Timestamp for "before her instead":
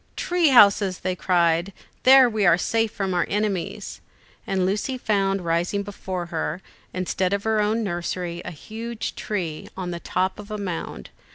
5.83-7.33